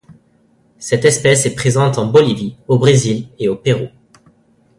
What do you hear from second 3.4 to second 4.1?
au Pérou.